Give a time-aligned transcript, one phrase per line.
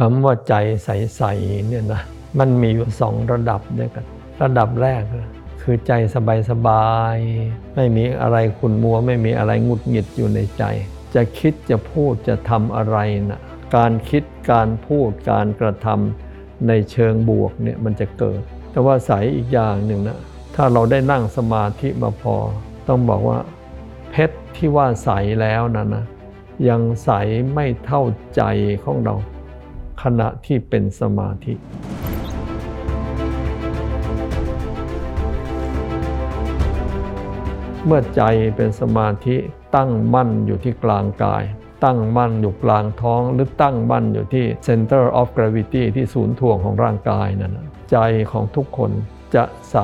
[0.00, 0.54] คำว่าใจ
[0.84, 2.02] ใสๆเนี่ยนะ
[2.38, 4.04] มันมีอยู่สองระดับด้วยกัน
[4.42, 5.02] ระดับแรก
[5.62, 5.92] คือใจ
[6.50, 10.64] สบายๆไม่มีอะไรขุ่นมัว ไม่มีอะไรงุดหงิดอยู่ในใจ
[11.14, 12.96] จะคิดจะพูดจะทำอะไร
[13.30, 13.40] นะ
[13.76, 14.22] การคิด
[14.52, 18.40] การพูดการกระทำในเชิงบวกเนี่ยมันจะเกิด
[18.70, 20.18] แต่ว่าใสอีกอย่างหนึ่งนะ
[20.54, 22.36] ถ้าเราได้นั่งสมาธิมาพอ
[22.88, 23.38] ต้องบอกว่า
[24.10, 25.10] เพชรที่ว่าใส
[25.40, 26.04] แล้วนะนะ
[26.68, 27.10] ยังใส
[27.54, 28.02] ไม่เท่า
[28.36, 28.42] ใจ
[28.84, 29.14] ของเรา
[30.02, 31.54] ขณะที่เป็นสมาธิ
[37.84, 38.22] เมื่อใจ
[38.56, 39.36] เป็นสมาธิ
[39.76, 41.44] ตั้งมั่นอยู่ที่กลางกาย
[41.84, 47.58] ตั้งมั่นอยู่กลางท้องหรือตั้งมั่นอยู่ที่ center of gravity ที่ศูนย์ถ่วงของร่างกายนั่น
[47.90, 47.98] ใจ
[48.32, 48.90] ของทุกคน
[49.34, 49.76] จะใส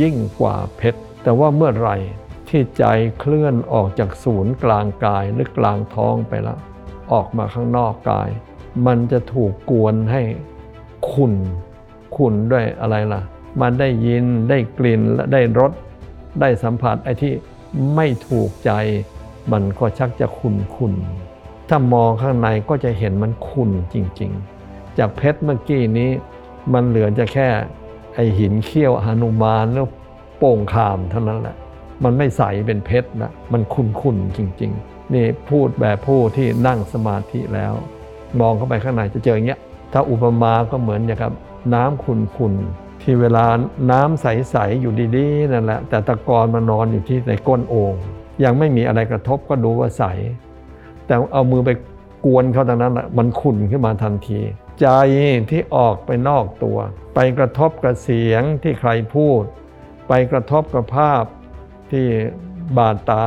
[0.00, 1.96] ยิ่งกว่าเพชร แต่ว่าเมื่อไหร่
[2.48, 2.84] ที่ใจ
[3.18, 6.58] เคลื่อนออกจากศูนย์กลางกายหรือกลางท้องไปแล้ว
[7.12, 8.28] ออกมาข้างนอกกาย
[8.86, 10.22] มันจะถูกกวนให้
[11.10, 11.34] ขุ่น
[12.16, 13.20] ขุ่นด้วยอะไรล่ะ
[13.60, 15.72] มันได้ยินได้กลิ่นและได้รส
[16.40, 17.32] ได้สัมผัสไอ้ที่
[17.94, 18.70] ไม่ถูกใจ
[19.52, 20.94] มันก็ชักจะขุ่นขุ่น
[21.68, 24.30] ถ้ามองข้างในก็จะเห็นมันขุ่นจริง
[24.64, 26.10] ๆ จากเพชรเมื่อกี้นี้
[26.72, 27.48] มันเหลือจะแค่
[28.14, 29.86] ไอหินเขี้ยวหนุมานแล้ว
[30.38, 31.56] โป่งคามเท่านั้นแหละ
[32.04, 37.72] มันไม่ใสเป็นเพชรนะมันขุ่นๆจริง ๆ นี่พูดแบบผู้ที่นั่งสมาธิแล้ว
[38.40, 39.60] มองเข้าไปข้างในจะเจออย่างเงี้ย
[39.92, 41.32] ถ้าอุปมาก็เหมือนอย่างครับ
[41.74, 43.44] น้ำขุ่นๆที่เวลา
[43.90, 47.94] น้ำใสๆอยู่ดีๆนั่นแหละแต่ตะกอนมานอนอยู่ที่ในก้นโอ่ง
[48.44, 50.04] ยังไม่มีอะไรกระทบก็ดูว่าใส
[51.06, 51.70] แต่เอามือไป
[52.24, 54.40] กวนเขาตรงนั้นแหละมันขุ่นขึ้นมาทันที
[54.80, 54.86] ใจ
[55.50, 56.78] ที่ออกไปนอกตัว
[57.14, 59.42] ไปกระทบกับเสียงที่ใครพูด
[60.08, 61.24] ไปกระทบกับภาพ
[61.90, 62.06] ที่
[62.76, 63.24] บาดตา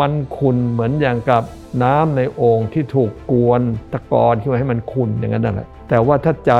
[0.00, 1.44] มันขุ่นเหมือนอย่างกับ
[1.82, 3.60] น้ำในโอ่งที่ถูกกวน
[3.92, 6.52] ตะกอนขึ้นมาให้มันขุ่นอย่างนั้นนั่นแหละแต่ว่าถ้าใจ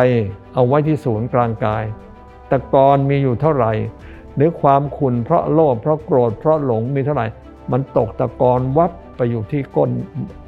[0.54, 1.84] เอาไว้ที่ศูนย์กลางกาย
[2.50, 3.72] ตะกอนมีอยู่เท่าไหร่
[4.36, 7.26] หรือความขุ่นเพราะโลภเพราะโกรธเพราะหลงมีเท่าไหร่
[7.72, 9.90] มันตกตะกอนวับไปอยู่ที่ก้น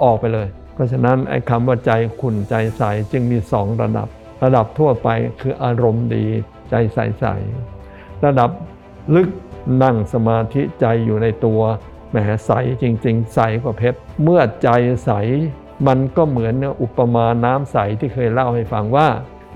[0.02, 1.90] ออกไปเลย เพราะฉะนั้นไอ้คำว่าใจ
[2.20, 4.08] ขุ่นใจใสจึงมีสองระดับ
[4.44, 5.08] ระดับทั่วไป
[5.40, 6.24] คืออารมณ์ดี
[6.70, 7.26] ใจใสใส
[8.24, 8.50] ระดับ
[9.14, 9.28] ลึก
[9.82, 11.60] นั่งสมาธิใจอยู่ในตัว
[12.10, 12.16] แหม
[12.46, 12.50] ใส
[12.82, 14.68] จริง ๆ ใสกว่าเพชร เมื่อใจ
[15.04, 15.10] ใส
[15.86, 19.08] มันก็เหมือนอุปมาน้ำใสที่เคยเล่าให้ฟังว่า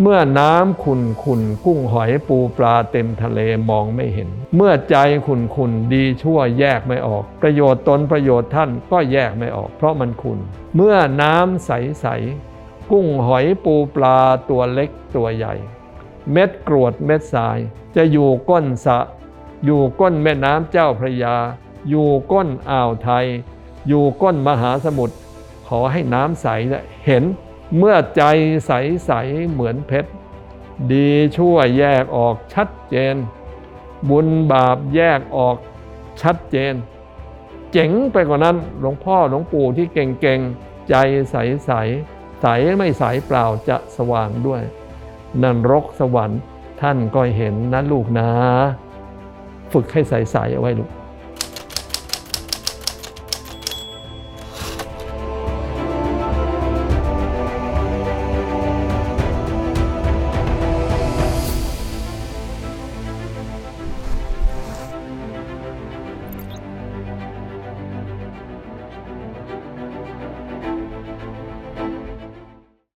[0.03, 10.39] เมื่อน้ำขุนขุนกุ้งหอยปูปลาเต็มทะเลมองไม่เห็น เมื่อใจขุนขุนดีชั่วแยกไม่ออก ประโยชน์ตนประโยชน์ท่านก็แยกไม่ออก เพราะมันขุน
[10.77, 12.07] เมื่อน้ำใสใส
[12.91, 14.19] กุ้งหอยปูปลา
[14.51, 15.55] ตัวเล็กตัวใหญ่
[16.33, 17.59] เม็ดกรวดเม็ดทราย
[17.97, 18.99] จะอยู่ก้นสะ
[19.65, 21.37] อยู่ก้นแม่น้ำเจ้าพระยา
[21.89, 23.27] อยู่ก้นอ่าวไทย
[23.89, 25.15] อยู่ก้นมหาสมุทร
[25.69, 26.47] ขอให้น้ำใส
[27.07, 27.25] เห็น
[27.77, 28.23] เมื่อใจ
[28.67, 28.73] ใส
[29.07, 29.13] ใส
[29.51, 30.11] เหมือนเพชร
[30.93, 33.15] ดีชั่วแยกออกชัดเจน
[34.11, 35.57] บุญบาปแยกออก
[36.23, 36.75] ชัดเจน
[37.73, 40.95] เจ๋งไปกว่านั้นหลวงพ่อหลวงปู่ที่เก่งๆ ใจ
[41.31, 41.71] ใสใส
[42.41, 42.47] ใส
[42.79, 44.63] ไม่ใสเปล่าจะสว่างด้วย
[45.43, 46.41] นันรกสวรรค์
[46.81, 48.29] ท่านก็เห็นนะลูกนะ
[49.73, 50.91] ฝึกให้ใสๆเอาไว้ลูก